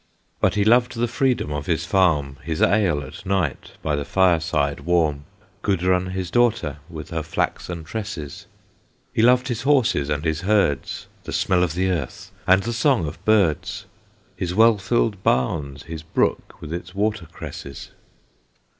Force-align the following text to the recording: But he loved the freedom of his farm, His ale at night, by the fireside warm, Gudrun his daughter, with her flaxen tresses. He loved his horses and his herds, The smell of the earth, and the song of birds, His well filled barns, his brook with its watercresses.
But 0.39 0.55
he 0.55 0.63
loved 0.65 0.95
the 0.95 1.07
freedom 1.07 1.51
of 1.51 1.67
his 1.67 1.85
farm, 1.85 2.37
His 2.43 2.59
ale 2.59 3.03
at 3.03 3.23
night, 3.23 3.73
by 3.83 3.95
the 3.95 4.03
fireside 4.03 4.79
warm, 4.79 5.25
Gudrun 5.61 6.07
his 6.07 6.31
daughter, 6.31 6.77
with 6.89 7.11
her 7.11 7.21
flaxen 7.21 7.83
tresses. 7.83 8.47
He 9.13 9.21
loved 9.21 9.47
his 9.47 9.61
horses 9.61 10.09
and 10.09 10.25
his 10.25 10.41
herds, 10.41 11.05
The 11.25 11.31
smell 11.31 11.61
of 11.61 11.75
the 11.75 11.91
earth, 11.91 12.31
and 12.47 12.63
the 12.63 12.73
song 12.73 13.05
of 13.05 13.23
birds, 13.25 13.85
His 14.35 14.55
well 14.55 14.79
filled 14.79 15.21
barns, 15.21 15.83
his 15.83 16.01
brook 16.01 16.59
with 16.61 16.73
its 16.73 16.95
watercresses. 16.95 17.91